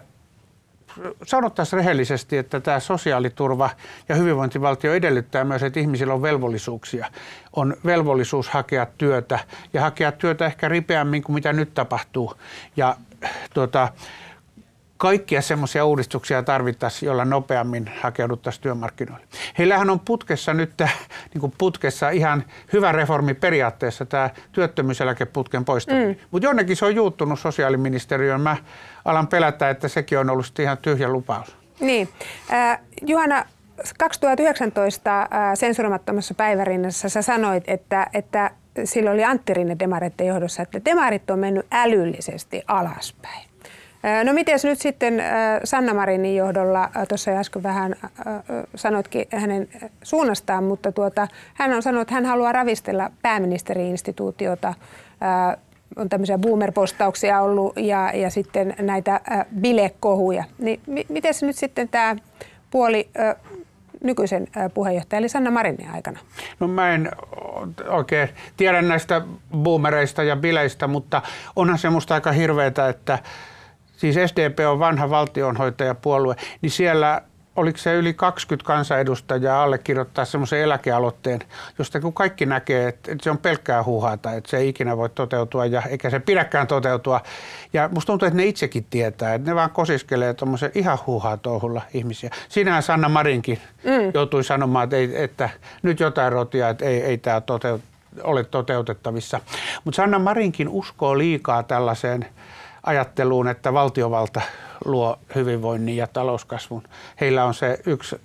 sanottaisiin 1.24 1.77
rehellisesti, 1.77 2.38
että 2.38 2.59
tämä 2.59 2.79
sosiaaliturva 2.79 3.69
ja 4.09 4.15
hyvinvointivaltio 4.15 4.93
edellyttää 4.93 5.43
myös, 5.43 5.63
että 5.63 5.79
ihmisillä 5.79 6.13
on 6.13 6.21
velvollisuuksia. 6.21 7.07
On 7.55 7.75
velvollisuus 7.86 8.50
hakea 8.50 8.88
työtä 8.97 9.39
ja 9.74 9.81
hakea 9.81 10.12
työtä 10.12 10.45
ehkä 10.45 10.69
ripeämmin 10.69 11.24
kuin 11.24 11.33
mitä 11.33 11.53
nyt 11.53 11.74
tapahtuu. 11.74 12.33
Ja 12.77 12.95
tuota, 13.53 13.89
kaikkia 14.97 15.41
semmoisia 15.41 15.85
uudistuksia 15.85 16.43
tarvittaisiin, 16.43 17.07
joilla 17.07 17.25
nopeammin 17.25 17.91
hakeuduttaisiin 18.01 18.63
työmarkkinoille. 18.63 19.25
Heillähän 19.57 19.89
on 19.89 19.99
putkessa 19.99 20.53
nyt, 20.53 20.73
niin 21.33 21.39
kuin 21.39 21.53
putkessa 21.57 22.09
ihan 22.09 22.43
hyvä 22.73 22.91
reformi 22.91 23.33
periaatteessa 23.33 24.05
tämä 24.05 24.29
työttömyyseläkeputken 24.51 25.65
poistaminen. 25.65 26.09
Mm. 26.09 26.15
Mutta 26.31 26.47
jonnekin 26.47 26.75
se 26.75 26.85
on 26.85 26.95
juuttunut 26.95 27.39
sosiaaliministeriöön. 27.39 28.41
Mä 28.41 28.57
alan 29.05 29.27
pelätä, 29.27 29.69
että 29.69 29.87
sekin 29.87 30.19
on 30.19 30.29
ollut 30.29 30.59
ihan 30.59 30.77
tyhjä 30.77 31.09
lupaus. 31.09 31.57
Niin. 31.79 32.09
Äh, 32.53 32.79
Juhana, 33.01 33.45
2019 33.97 35.21
äh, 35.21 35.27
sensuroimattomassa 35.53 36.33
päivärinnassa 36.33 37.09
sä 37.09 37.21
sanoit, 37.21 37.63
että, 37.67 38.07
että 38.13 38.51
silloin 38.83 39.13
oli 39.13 39.23
Antti 39.23 39.53
Rinne 39.53 39.75
demareiden 39.79 40.27
johdossa, 40.27 40.61
että 40.61 40.85
demarit 40.85 41.29
on 41.29 41.39
mennyt 41.39 41.65
älyllisesti 41.71 42.63
alaspäin. 42.67 43.46
No 44.23 44.33
miten 44.33 44.59
nyt 44.63 44.79
sitten 44.79 45.23
Sanna 45.63 45.93
Marinin 45.93 46.35
johdolla, 46.35 46.89
tuossa 47.07 47.31
äsken 47.31 47.63
vähän 47.63 47.95
sanoitkin 48.75 49.25
hänen 49.31 49.67
suunnastaan, 50.03 50.63
mutta 50.63 50.91
tuota, 50.91 51.27
hän 51.53 51.73
on 51.73 51.83
sanonut, 51.83 52.01
että 52.01 52.13
hän 52.13 52.25
haluaa 52.25 52.51
ravistella 52.51 53.11
pääministeriinstituutiota. 53.21 54.73
On 55.95 56.09
tämmöisiä 56.09 56.37
boomer-postauksia 56.37 57.41
ollut 57.41 57.77
ja, 57.77 58.11
ja 58.13 58.29
sitten 58.29 58.75
näitä 58.79 59.21
bilekohuja. 59.61 60.43
Niin 60.57 60.81
miten 61.09 61.33
nyt 61.41 61.55
sitten 61.55 61.89
tämä 61.89 62.15
puoli 62.71 63.09
nykyisen 64.03 64.47
puheenjohtajan 64.73 65.21
eli 65.21 65.29
Sanna 65.29 65.51
Marinin 65.51 65.89
aikana? 65.93 66.19
No 66.59 66.67
mä 66.67 66.89
en 66.89 67.11
oikein 67.89 68.29
tiedä 68.57 68.81
näistä 68.81 69.21
boomereista 69.57 70.23
ja 70.23 70.35
bileistä, 70.35 70.87
mutta 70.87 71.21
onhan 71.55 71.77
se 71.77 71.89
musta 71.89 72.13
aika 72.13 72.31
hirveetä, 72.31 72.89
että 72.89 73.19
siis 73.97 74.15
SDP 74.25 74.59
on 74.69 74.79
vanha 74.79 75.09
valtionhoitajapuolue, 75.09 76.35
niin 76.61 76.71
siellä 76.71 77.21
oliko 77.57 77.77
se 77.77 77.93
yli 77.93 78.13
20 78.13 78.67
kansanedustajaa 78.67 79.63
allekirjoittaa 79.63 80.25
semmoisen 80.25 80.59
eläkealoitteen, 80.59 81.39
josta 81.79 81.99
kun 81.99 82.13
kaikki 82.13 82.45
näkee, 82.45 82.87
että 82.87 83.15
se 83.21 83.31
on 83.31 83.37
pelkkää 83.37 83.83
huuhaata, 83.83 84.33
että 84.33 84.49
se 84.49 84.57
ei 84.57 84.69
ikinä 84.69 84.97
voi 84.97 85.09
toteutua 85.09 85.65
ja 85.65 85.81
eikä 85.81 86.09
se 86.09 86.19
pidäkään 86.19 86.67
toteutua. 86.67 87.21
Ja 87.73 87.89
musta 87.93 88.07
tuntuu, 88.07 88.27
että 88.27 88.37
ne 88.37 88.45
itsekin 88.45 88.85
tietää, 88.89 89.33
että 89.33 89.51
ne 89.51 89.55
vaan 89.55 89.69
kosiskelee 89.69 90.33
tuommoisen 90.33 90.71
ihan 90.75 90.97
huuhaa 91.07 91.37
touhulla 91.37 91.81
ihmisiä. 91.93 92.29
Siinähän 92.49 92.83
Sanna 92.83 93.09
Marinkin 93.09 93.59
mm. 93.83 94.11
joutui 94.13 94.43
sanomaan, 94.43 94.83
että, 94.83 94.95
ei, 94.95 95.23
että 95.23 95.49
nyt 95.81 95.99
jotain 95.99 96.31
rotia, 96.31 96.69
että 96.69 96.85
ei, 96.85 97.01
ei 97.01 97.17
tämä 97.17 97.41
toteut, 97.41 97.81
ole 98.23 98.43
toteutettavissa. 98.43 99.39
Mutta 99.83 99.95
Sanna 99.95 100.19
Marinkin 100.19 100.69
uskoo 100.69 101.17
liikaa 101.17 101.63
tällaiseen– 101.63 102.25
ajatteluun, 102.88 103.48
että 103.48 103.74
valtiovalta 103.74 104.41
luo 104.86 105.20
hyvinvoinnin 105.36 105.98
ja 105.98 106.08
talouskasvun. 106.08 106.84
Heillä 107.22 107.46
on 107.46 107.53
se 107.53 107.79
yksi 107.86 108.22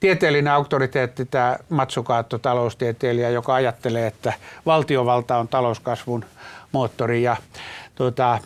tieteellinen 0.00 0.52
auktoriteetti, 0.52 1.24
tämä 1.24 1.56
Matsukaatto, 1.68 2.38
taloustieteilijä, 2.38 3.30
joka 3.30 3.54
ajattelee, 3.54 4.06
että 4.06 4.32
valtiovalta 4.66 5.36
on 5.36 5.48
talouskasvun 5.48 6.24
moottori. 6.72 7.22
Ja 7.22 7.36
tuota, 7.94 8.38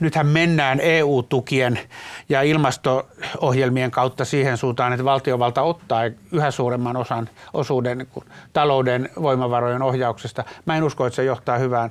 nythän 0.00 0.26
mennään 0.26 0.80
EU-tukien 0.80 1.80
ja 2.28 2.42
ilmasto-ohjelmien 2.42 3.90
kautta 3.90 4.24
siihen 4.24 4.56
suuntaan, 4.56 4.92
että 4.92 5.04
valtiovalta 5.04 5.62
ottaa 5.62 6.02
yhä 6.32 6.50
suuremman 6.50 6.96
osan 6.96 7.28
osuuden 7.52 8.06
talouden 8.52 9.08
voimavarojen 9.22 9.82
ohjauksesta. 9.82 10.44
Mä 10.66 10.76
en 10.76 10.84
usko, 10.84 11.06
että 11.06 11.16
se 11.16 11.24
johtaa 11.24 11.58
hyvään 11.58 11.90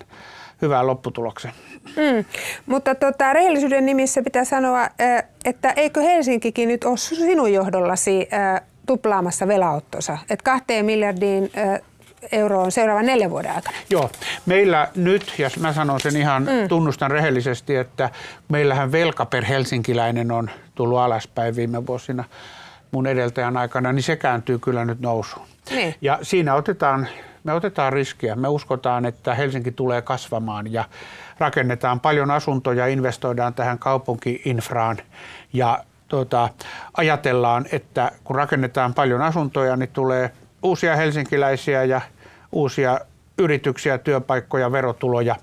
hyvään 0.66 0.88
lopputulokseen. 0.88 1.54
Mm, 1.86 2.26
mutta 2.66 2.96
tota, 2.96 3.34
rehellisyyden 3.34 3.86
nimissä 3.86 4.22
pitää 4.22 4.44
sanoa, 4.44 4.90
että 5.46 5.70
eikö 5.76 6.02
Helsinkikin 6.02 6.70
nyt 6.70 6.84
ole 6.84 6.98
sinun 6.98 7.54
johdollasi 7.54 8.30
tuplaamassa 8.86 9.48
velaottosa, 9.48 10.18
että 10.30 10.44
kahteen 10.44 10.86
miljardiin 10.86 11.52
euroon 12.32 12.72
seuraavan 12.72 13.06
neljän 13.06 13.32
vuoden 13.32 13.52
aikana? 13.52 13.78
Joo, 13.90 14.10
meillä 14.46 14.88
nyt, 14.96 15.34
ja 15.38 15.50
mä 15.60 15.74
sanon 15.74 16.00
sen 16.00 16.18
ihan, 16.18 16.44
mm. 16.44 16.68
tunnustan 16.70 17.12
rehellisesti, 17.12 17.76
että 17.76 18.10
meillähän 18.50 18.92
velka 18.92 19.26
per 19.26 19.46
helsinkiläinen 19.46 20.32
on 20.32 20.50
tullut 20.76 21.00
alaspäin 21.00 21.56
viime 21.56 21.88
vuosina 21.88 22.24
mun 22.92 23.08
edeltäjän 23.08 23.58
aikana, 23.58 23.94
niin 23.94 24.04
se 24.04 24.16
kääntyy 24.16 24.60
kyllä 24.60 24.86
nyt 24.86 25.00
nousuun. 25.00 25.46
Niin. 25.70 25.96
Ja 26.02 26.20
siinä 26.22 26.56
otetaan 26.56 27.08
me 27.44 27.54
otetaan 27.54 27.94
riskiä. 27.94 28.36
Me 28.36 28.48
uskotaan, 28.48 29.06
että 29.06 29.36
Helsinki 29.36 29.72
tulee 29.72 30.02
kasvamaan 30.02 30.74
ja 30.74 30.86
rakennetaan 31.38 32.00
paljon 32.00 32.32
asuntoja, 32.32 32.88
investoidaan 32.88 33.54
tähän 33.54 33.80
kaupunkiinfraan 33.80 34.98
ja 35.54 35.84
tuota, 36.08 36.50
ajatellaan, 36.98 37.66
että 37.72 38.12
kun 38.24 38.36
rakennetaan 38.36 38.94
paljon 38.94 39.22
asuntoja, 39.22 39.76
niin 39.76 39.90
tulee 39.94 40.32
uusia 40.64 40.96
helsinkiläisiä 40.96 41.84
ja 41.84 42.02
uusia 42.52 43.00
yrityksiä, 43.38 43.98
työpaikkoja, 43.98 44.72
verotuloja. 44.72 45.36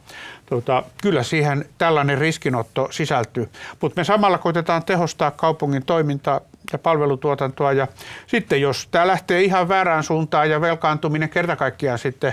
Tuota, 0.47 0.83
kyllä 1.03 1.23
siihen 1.23 1.65
tällainen 1.79 2.19
riskinotto 2.19 2.89
sisältyy. 2.91 3.49
Mutta 3.81 4.01
me 4.01 4.05
samalla 4.05 4.39
koitetaan 4.39 4.85
tehostaa 4.85 5.31
kaupungin 5.31 5.85
toimintaa 5.85 6.41
ja 6.73 6.79
palvelutuotantoa. 6.79 7.73
Ja 7.73 7.87
sitten 8.27 8.61
jos 8.61 8.89
tämä 8.91 9.07
lähtee 9.07 9.43
ihan 9.43 9.69
väärään 9.69 10.03
suuntaan 10.03 10.51
ja 10.51 10.61
velkaantuminen 10.61 11.29
kerta 11.29 11.57
kaikkiaan 11.57 11.99
sitten 11.99 12.33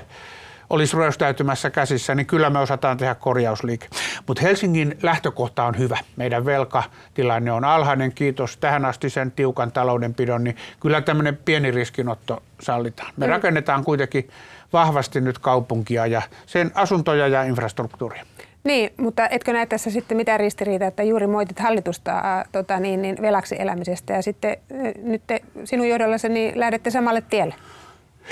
olisi 0.69 0.97
ryöstäytymässä 0.97 1.69
käsissä, 1.69 2.15
niin 2.15 2.25
kyllä 2.25 2.49
me 2.49 2.59
osataan 2.59 2.97
tehdä 2.97 3.15
korjausliike. 3.15 3.87
Mutta 4.27 4.41
Helsingin 4.41 4.97
lähtökohta 5.03 5.63
on 5.63 5.77
hyvä. 5.77 5.97
Meidän 6.15 6.45
velkatilanne 6.45 7.51
on 7.51 7.63
alhainen, 7.63 8.13
kiitos 8.13 8.57
tähän 8.57 8.85
asti 8.85 9.09
sen 9.09 9.31
tiukan 9.31 9.71
taloudenpidon, 9.71 10.43
niin 10.43 10.55
kyllä 10.79 11.01
tämmöinen 11.01 11.37
pieni 11.37 11.71
riskinotto 11.71 12.43
sallitaan. 12.61 13.13
Me 13.17 13.25
mm. 13.25 13.31
rakennetaan 13.31 13.83
kuitenkin 13.83 14.29
vahvasti 14.73 15.21
nyt 15.21 15.39
kaupunkia 15.39 16.05
ja 16.05 16.21
sen 16.45 16.71
asuntoja 16.75 17.27
ja 17.27 17.43
infrastruktuuria. 17.43 18.25
Niin, 18.63 18.93
mutta 18.97 19.27
etkö 19.29 19.53
näe 19.53 19.65
tässä 19.65 19.91
sitten 19.91 20.17
mitään 20.17 20.39
ristiriitaa, 20.39 20.87
että 20.87 21.03
juuri 21.03 21.27
moitit 21.27 21.59
hallitusta 21.59 22.11
ää, 22.11 22.45
tota 22.51 22.79
niin, 22.79 23.01
niin 23.01 23.17
velaksi 23.21 23.55
elämisestä 23.59 24.13
ja 24.13 24.21
sitten 24.21 24.57
nyt 25.03 25.21
te, 25.27 25.41
sinun 25.63 25.89
johdollasi 25.89 26.29
niin 26.29 26.59
lähdette 26.59 26.89
samalle 26.89 27.21
tielle? 27.21 27.55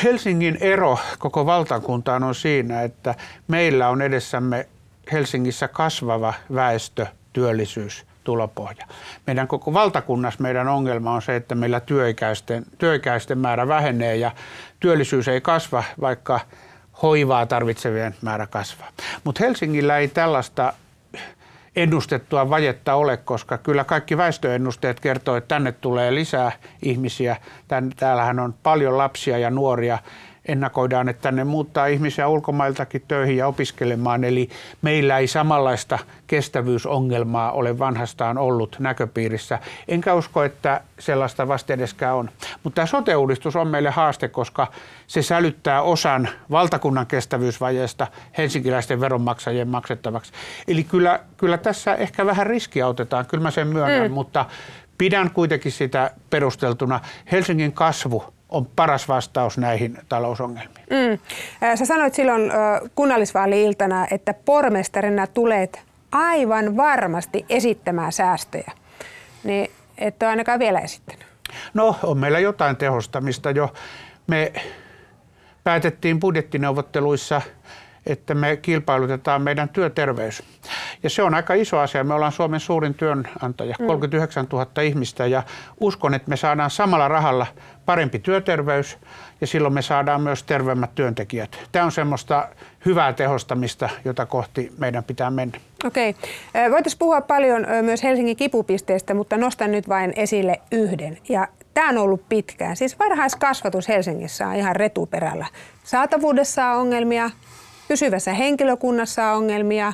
Helsingin 0.03 0.57
ero 0.61 0.97
koko 1.19 1.45
valtakuntaan 1.45 2.23
on 2.23 2.35
siinä, 2.35 2.81
että 2.81 3.15
meillä 3.47 3.89
on 3.89 4.01
edessämme 4.01 4.67
Helsingissä 5.11 5.67
kasvava 5.67 6.33
väestö, 6.55 7.07
työllisyys, 7.33 8.05
tulopohja. 8.23 8.85
Meidän 9.27 9.47
koko 9.47 9.73
valtakunnassa 9.73 10.41
meidän 10.43 10.67
ongelma 10.67 11.13
on 11.13 11.21
se, 11.21 11.35
että 11.35 11.55
meillä 11.55 11.79
työikäisten, 11.79 12.65
työikäisten 12.77 13.37
määrä 13.37 13.67
vähenee 13.67 14.15
ja 14.15 14.31
työllisyys 14.79 15.27
ei 15.27 15.41
kasva, 15.41 15.83
vaikka 16.01 16.39
hoivaa 17.01 17.45
tarvitsevien 17.45 18.15
määrä 18.21 18.47
kasvaa. 18.47 18.89
Mutta 19.23 19.43
Helsingillä 19.43 19.97
ei 19.97 20.07
tällaista 20.07 20.73
ennustettua 21.75 22.49
vajetta 22.49 22.95
ole, 22.95 23.17
koska 23.17 23.57
kyllä 23.57 23.83
kaikki 23.83 24.17
väestöennusteet 24.17 24.99
kertoo, 24.99 25.35
että 25.35 25.47
tänne 25.47 25.71
tulee 25.71 26.15
lisää 26.15 26.51
ihmisiä. 26.81 27.37
Tän, 27.67 27.91
täällähän 27.95 28.39
on 28.39 28.53
paljon 28.63 28.97
lapsia 28.97 29.37
ja 29.37 29.49
nuoria 29.49 29.97
ennakoidaan, 30.47 31.09
että 31.09 31.21
tänne 31.21 31.43
muuttaa 31.43 31.85
ihmisiä 31.85 32.27
ulkomailtakin 32.27 33.03
töihin 33.07 33.37
ja 33.37 33.47
opiskelemaan. 33.47 34.23
Eli 34.23 34.49
meillä 34.81 35.17
ei 35.17 35.27
samanlaista 35.27 35.99
kestävyysongelmaa 36.27 37.51
ole 37.51 37.79
vanhastaan 37.79 38.37
ollut 38.37 38.75
näköpiirissä. 38.79 39.59
Enkä 39.87 40.13
usko, 40.13 40.43
että 40.43 40.81
sellaista 40.99 41.47
vastedeskään 41.47 42.15
on. 42.15 42.29
Mutta 42.63 42.75
tämä 42.75 42.85
sote-uudistus 42.85 43.55
on 43.55 43.67
meille 43.67 43.89
haaste, 43.89 44.27
koska 44.27 44.67
se 45.07 45.21
sälyttää 45.21 45.81
osan 45.81 46.29
valtakunnan 46.51 47.07
kestävyysvajeesta 47.07 48.07
helsinkiläisten 48.37 49.01
veronmaksajien 49.01 49.67
maksettavaksi. 49.67 50.31
Eli 50.67 50.83
kyllä, 50.83 51.19
kyllä 51.37 51.57
tässä 51.57 51.95
ehkä 51.95 52.25
vähän 52.25 52.47
riskiä 52.47 52.87
otetaan, 52.87 53.25
kyllä 53.25 53.43
mä 53.43 53.51
sen 53.51 53.67
myönnän, 53.67 54.11
mm. 54.11 54.13
mutta 54.13 54.45
pidän 54.97 55.31
kuitenkin 55.31 55.71
sitä 55.71 56.11
perusteltuna. 56.29 56.99
Helsingin 57.31 57.71
kasvu 57.71 58.34
on 58.49 58.67
paras 58.75 59.07
vastaus 59.07 59.57
näihin 59.57 59.97
talousongelmiin. 60.09 60.85
Mm. 60.89 61.19
Sä 61.75 61.85
sanoit 61.85 62.13
silloin 62.13 62.51
kunnallisvaali-iltana, 62.95 64.07
että 64.11 64.33
pormestarina 64.33 65.27
tulet 65.27 65.81
aivan 66.11 66.77
varmasti 66.77 67.45
esittämään 67.49 68.11
säästöjä. 68.11 68.71
Niin 69.43 69.71
et 69.97 70.23
ole 70.23 70.29
ainakaan 70.29 70.59
vielä 70.59 70.79
esittänyt. 70.79 71.25
No, 71.73 71.95
on 72.03 72.17
meillä 72.17 72.39
jotain 72.39 72.75
tehostamista 72.75 73.51
jo. 73.51 73.73
Me 74.27 74.53
päätettiin 75.63 76.19
budjettineuvotteluissa 76.19 77.41
että 78.05 78.35
me 78.35 78.57
kilpailutetaan 78.57 79.41
meidän 79.41 79.69
työterveys. 79.69 80.43
Ja 81.03 81.09
se 81.09 81.23
on 81.23 81.33
aika 81.33 81.53
iso 81.53 81.79
asia. 81.79 82.03
Me 82.03 82.13
ollaan 82.13 82.31
Suomen 82.31 82.59
suurin 82.59 82.93
työnantaja, 82.93 83.75
39 83.87 84.47
000 84.51 84.81
ihmistä 84.81 85.25
ja 85.25 85.43
uskon, 85.79 86.13
että 86.13 86.29
me 86.29 86.37
saadaan 86.37 86.69
samalla 86.69 87.07
rahalla 87.07 87.47
parempi 87.85 88.19
työterveys 88.19 88.97
ja 89.41 89.47
silloin 89.47 89.73
me 89.73 89.81
saadaan 89.81 90.21
myös 90.21 90.43
terveemmät 90.43 90.95
työntekijät. 90.95 91.59
Tämä 91.71 91.85
on 91.85 91.91
semmoista 91.91 92.47
hyvää 92.85 93.13
tehostamista, 93.13 93.89
jota 94.05 94.25
kohti 94.25 94.71
meidän 94.77 95.03
pitää 95.03 95.29
mennä. 95.31 95.57
Okei. 95.85 96.15
Voitaisiin 96.71 96.99
puhua 96.99 97.21
paljon 97.21 97.65
myös 97.81 98.03
Helsingin 98.03 98.37
kipupisteestä, 98.37 99.13
mutta 99.13 99.37
nostan 99.37 99.71
nyt 99.71 99.89
vain 99.89 100.13
esille 100.15 100.61
yhden. 100.71 101.17
Ja 101.29 101.47
tämä 101.73 101.89
on 101.89 101.97
ollut 101.97 102.29
pitkään. 102.29 102.75
Siis 102.75 102.99
varhaiskasvatus 102.99 103.87
Helsingissä 103.87 104.47
on 104.47 104.55
ihan 104.55 104.75
retuperällä. 104.75 105.45
Saatavuudessa 105.83 106.65
on 106.65 106.77
ongelmia, 106.77 107.29
pysyvässä 107.87 108.33
henkilökunnassa 108.33 109.31
on 109.31 109.37
ongelmia, 109.37 109.93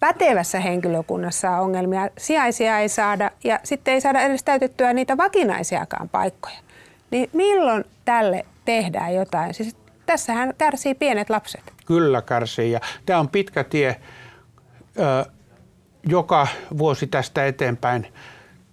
pätevässä 0.00 0.60
henkilökunnassa 0.60 1.50
on 1.50 1.60
ongelmia, 1.60 2.08
sijaisia 2.18 2.78
ei 2.78 2.88
saada 2.88 3.30
ja 3.44 3.60
sitten 3.64 3.94
ei 3.94 4.00
saada 4.00 4.20
edes 4.20 4.42
täytettyä 4.42 4.92
niitä 4.92 5.16
vakinaisiakaan 5.16 6.08
paikkoja. 6.08 6.58
Niin 7.10 7.30
milloin 7.32 7.84
tälle 8.04 8.46
tehdään 8.64 9.14
jotain? 9.14 9.54
Siis 9.54 9.76
tässähän 10.06 10.54
kärsii 10.58 10.94
pienet 10.94 11.30
lapset. 11.30 11.72
Kyllä 11.86 12.22
kärsii 12.22 12.72
ja 12.72 12.80
tämä 13.06 13.18
on 13.18 13.28
pitkä 13.28 13.64
tie. 13.64 13.96
Ö, 14.98 15.30
joka 16.08 16.46
vuosi 16.78 17.06
tästä 17.06 17.46
eteenpäin 17.46 18.06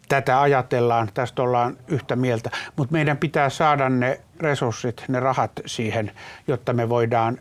tätä 0.10 0.42
ajatellaan, 0.42 1.10
tästä 1.14 1.42
ollaan 1.42 1.78
yhtä 1.88 2.16
mieltä, 2.16 2.52
mutta 2.76 2.94
meidän 2.94 3.18
pitää 3.18 3.50
saada 3.50 3.90
ne 3.90 4.22
resurssit, 4.40 5.04
ne 5.08 5.20
rahat 5.20 5.52
siihen, 5.66 6.12
jotta 6.48 6.74
me 6.74 6.90
voidaan 6.90 7.38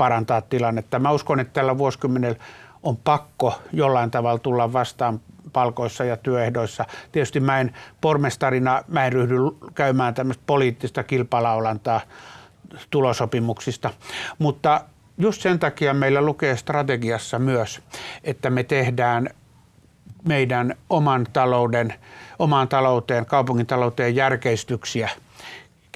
parantaa 0.00 0.40
tilannetta. 0.40 0.98
Mä 0.98 1.10
uskon, 1.10 1.40
että 1.40 1.52
tällä 1.52 1.78
vuosikymmenellä 1.78 2.38
on 2.82 2.96
pakko 2.96 3.62
jollain 3.72 4.10
tavalla 4.10 4.38
tulla 4.38 4.72
vastaan 4.72 5.20
palkoissa 5.52 6.04
ja 6.04 6.16
työehdoissa. 6.16 6.84
Tietysti 7.12 7.40
mä 7.40 7.60
en 7.60 7.74
pormestarina, 8.00 8.82
mä 8.88 9.06
en 9.06 9.12
ryhdy 9.12 9.36
käymään 9.74 10.14
tämmöistä 10.14 10.42
poliittista 10.46 11.02
kilpalaulantaa 11.02 12.00
tulosopimuksista, 12.90 13.90
mutta 14.38 14.80
just 15.18 15.42
sen 15.42 15.58
takia 15.58 15.94
meillä 15.94 16.22
lukee 16.22 16.56
strategiassa 16.56 17.38
myös, 17.38 17.82
että 18.24 18.50
me 18.50 18.62
tehdään 18.62 19.28
meidän 20.28 20.74
oman 20.90 21.26
talouden, 21.32 21.94
omaan 22.38 22.68
talouteen, 22.68 23.26
kaupungin 23.26 23.66
talouteen 23.66 24.16
järkeistyksiä 24.16 25.10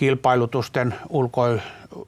kilpailutusten, 0.04 0.94
ulko, 1.08 1.42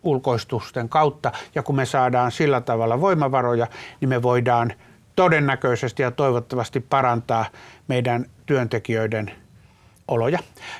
ulkoistusten 0.02 0.88
kautta. 0.88 1.32
Ja 1.54 1.62
kun 1.62 1.76
me 1.76 1.87
saadaan 1.87 2.32
sillä 2.32 2.61
tavalla 2.61 3.00
voimavaroja, 3.00 3.66
niin 4.00 4.09
me 4.09 4.22
voidaan 4.22 4.72
todennäköisesti 5.16 6.02
ja 6.02 6.11
toivottavasti 6.11 6.80
parantaa 6.80 7.44
meidän 7.88 8.26
työntekijöiden 8.46 9.32
oloja. 10.09 10.38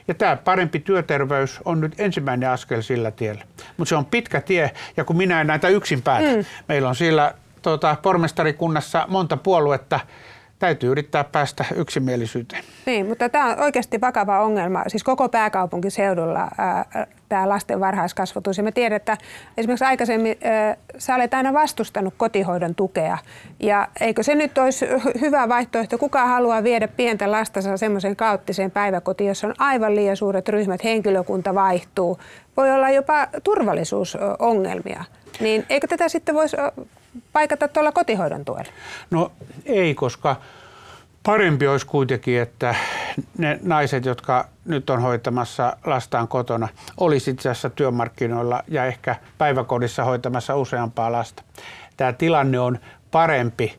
Ja 0.09 0.14
tämä 0.14 0.37
parempi 0.37 0.81
työterveys 0.81 1.61
on 1.64 1.81
nyt 1.81 1.94
ensimmäinen 1.98 2.50
askel 2.50 2.83
sillä 2.83 3.11
tiellä. 3.11 3.44
Mutta 3.76 3.88
se 3.88 3.96
on 3.96 4.05
pitkä 4.05 4.40
tie, 4.40 4.70
ja 4.96 5.05
kun 5.05 5.16
minä 5.16 5.40
en 5.40 5.46
näitä 5.46 5.68
yksin 5.68 6.02
päätä, 6.02 6.37
mm. 6.37 6.44
meillä 6.68 6.88
on 6.88 6.96
siellä 6.96 7.35
tuota, 7.62 7.96
pormestarikunnassa 8.02 9.05
monta 9.09 9.37
puoluetta, 9.37 10.00
täytyy 10.59 10.90
yrittää 10.90 11.25
päästä 11.25 11.64
yksimielisyyteen. 11.75 12.64
Niin, 12.87 13.07
mutta 13.07 13.29
tämä 13.29 13.45
on 13.47 13.61
oikeasti 13.61 14.01
vakava 14.01 14.40
ongelma, 14.40 14.83
siis 14.87 15.05
koko 15.05 15.29
pääkaupunkiseudulla 15.29 16.49
ää, 16.59 17.07
tämä 17.29 17.49
lasten 17.49 17.81
varhaiskasvatus. 17.81 18.59
Ja 18.59 18.64
me 18.64 18.73
tiedän, 18.73 18.97
että 18.97 19.16
esimerkiksi 19.57 19.85
aikaisemmin 19.85 20.37
ää, 20.45 20.77
sä 20.99 21.14
olet 21.14 21.35
aina 21.35 21.53
vastustanut 21.53 22.14
kotihoidon 22.16 22.75
tukea. 22.75 23.19
Ja 23.61 23.88
eikö 24.01 24.23
se 24.23 24.35
nyt 24.35 24.59
olisi 24.59 24.87
hyvä 25.21 25.49
vaihtoehto? 25.49 25.99
Kuka 25.99 26.27
haluaa 26.27 26.64
viedä 26.64 26.88
pientä 26.88 27.31
lastansa 27.31 27.77
semmoisen 27.77 28.16
kauttiseen 28.16 28.71
päiväkotiin, 28.71 29.29
jossa 29.29 29.47
on 29.47 29.55
aivan 29.59 29.97
liian 29.97 30.16
suuret 30.16 30.49
ryhmät, 30.49 30.85
henkilökunta 30.85 31.55
vaihtuu. 31.55 32.19
Voi 32.57 32.71
olla 32.71 32.90
jopa 32.90 33.29
turvallisuusongelmia. 33.45 35.05
Niin 35.40 35.66
eikö 35.71 35.87
tätä 35.87 36.09
sitten 36.09 36.35
voisi 36.35 36.57
paikata 37.33 37.68
tuolla 37.68 37.92
kotihoidon 37.92 38.44
tuella? 38.44 38.72
No 39.11 39.33
ei, 39.64 39.94
koska 39.94 40.37
parempi 41.22 41.66
olisi 41.66 41.87
kuitenkin, 41.87 42.40
että 42.40 42.74
ne 43.38 43.59
naiset, 43.62 44.05
jotka 44.05 44.48
nyt 44.64 44.90
on 44.90 45.02
hoitamassa 45.02 45.76
lastaan 45.87 46.29
kotona, 46.29 46.68
olisi 46.96 47.31
itse 47.31 47.48
asiassa 47.50 47.70
työmarkkinoilla 47.70 48.62
ja 48.68 48.85
ehkä 48.85 49.16
päiväkodissa 49.38 50.05
hoitamassa 50.05 50.57
useampaa 50.57 51.12
lasta. 51.12 51.42
Tämä 51.96 52.12
tilanne 52.12 52.59
on 52.59 52.79
parempi 53.11 53.79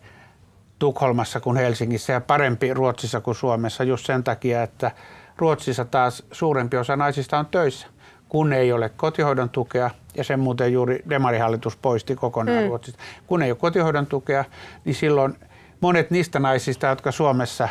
Tukholmassa 0.80 1.40
kuin 1.40 1.58
Helsingissä 1.58 2.14
ja 2.14 2.22
parempi 2.22 2.74
Ruotsissa 2.74 3.22
kuin 3.22 3.36
Suomessa 3.36 3.84
just 3.84 4.06
sen 4.06 4.24
takia, 4.24 4.64
että 4.64 4.92
Ruotsissa 5.38 5.86
taas 5.86 6.24
suurempi 6.32 6.78
osa 6.78 6.96
naisista 6.96 7.40
on 7.40 7.46
töissä 7.46 7.88
kun 8.30 8.54
ei 8.54 8.72
ole 8.74 8.90
kotihoidon 8.90 9.50
tukea, 9.50 9.90
ja 10.18 10.24
sen 10.24 10.40
muuten 10.40 10.74
juuri 10.74 11.00
demarihallitus 11.10 11.78
poisti 11.78 12.16
kokonaan 12.16 12.64
mm. 12.64 12.68
Ruotsista. 12.68 13.04
Kun 13.28 13.42
ei 13.42 13.52
ole 13.52 13.58
kotihoidon 13.58 14.08
tukea, 14.08 14.46
niin 14.86 14.96
silloin 14.96 15.36
monet 15.82 16.12
niistä 16.12 16.40
naisista, 16.40 16.88
jotka 16.88 17.12
Suomessa 17.12 17.70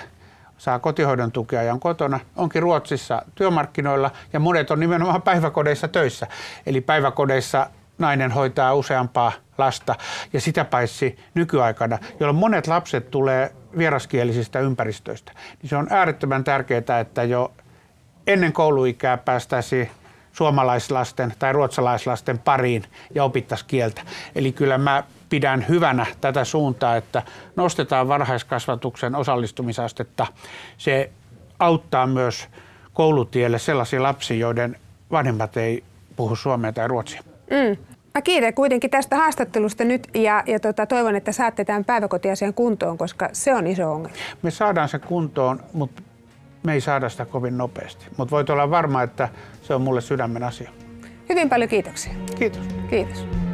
saa 0.58 0.78
kotihoidon 0.78 1.32
tukea 1.32 1.62
ja 1.62 1.72
on 1.72 1.80
kotona, 1.80 2.20
onkin 2.36 2.62
Ruotsissa 2.62 3.22
työmarkkinoilla 3.34 4.10
ja 4.32 4.40
monet 4.40 4.70
on 4.70 4.80
nimenomaan 4.80 5.22
päiväkodeissa 5.22 5.88
töissä. 5.88 6.26
Eli 6.66 6.80
päiväkodeissa 6.80 7.70
nainen 7.98 8.30
hoitaa 8.30 8.74
useampaa 8.74 9.32
lasta 9.58 9.94
ja 10.32 10.40
sitä 10.40 10.64
paitsi 10.64 11.18
nykyaikana, 11.34 11.98
jolloin 12.20 12.38
monet 12.38 12.66
lapset 12.66 13.10
tulee 13.10 13.52
vieraskielisistä 13.78 14.60
ympäristöistä, 14.60 15.32
niin 15.62 15.70
se 15.70 15.76
on 15.76 15.86
äärettömän 15.90 16.44
tärkeää, 16.44 17.00
että 17.00 17.22
jo 17.22 17.52
ennen 18.26 18.52
kouluikää 18.52 19.16
päästäisiin 19.16 19.90
suomalaislasten 20.36 21.34
tai 21.38 21.52
ruotsalaislasten 21.52 22.38
pariin 22.38 22.82
ja 23.14 23.24
opittaisiin 23.24 23.68
kieltä. 23.68 24.02
Eli 24.34 24.52
kyllä 24.52 24.78
mä 24.78 25.02
pidän 25.28 25.66
hyvänä 25.68 26.06
tätä 26.20 26.44
suuntaa, 26.44 26.96
että 26.96 27.22
nostetaan 27.56 28.08
varhaiskasvatuksen 28.08 29.14
osallistumisastetta. 29.14 30.26
Se 30.78 31.10
auttaa 31.58 32.06
myös 32.06 32.48
koulutielle 32.92 33.58
sellaisia 33.58 34.02
lapsia, 34.02 34.36
joiden 34.36 34.76
vanhemmat 35.10 35.56
ei 35.56 35.84
puhu 36.16 36.36
suomea 36.36 36.72
tai 36.72 36.88
ruotsia. 36.88 37.22
Mm. 37.50 37.76
Mä 38.14 38.22
kiitän 38.22 38.54
kuitenkin 38.54 38.90
tästä 38.90 39.16
haastattelusta 39.16 39.84
nyt 39.84 40.08
ja, 40.14 40.42
ja 40.46 40.60
tota, 40.60 40.86
toivon, 40.86 41.16
että 41.16 41.32
saatte 41.32 41.64
tämän 41.64 41.84
päiväkotiasian 41.84 42.54
kuntoon, 42.54 42.98
koska 42.98 43.28
se 43.32 43.54
on 43.54 43.66
iso 43.66 43.92
ongelma. 43.92 44.16
Me 44.42 44.50
saadaan 44.50 44.88
se 44.88 44.98
kuntoon, 44.98 45.60
mutta 45.72 46.02
me 46.66 46.72
ei 46.72 46.80
saada 46.80 47.08
sitä 47.08 47.24
kovin 47.24 47.58
nopeasti. 47.58 48.06
Mutta 48.16 48.30
voit 48.30 48.50
olla 48.50 48.70
varma, 48.70 49.02
että 49.02 49.28
se 49.62 49.74
on 49.74 49.82
mulle 49.82 50.00
sydämen 50.00 50.42
asia. 50.42 50.70
Hyvin 51.28 51.48
paljon 51.48 51.70
kiitoksia. 51.70 52.12
Kiitos. 52.38 52.62
Kiitos. 52.90 53.45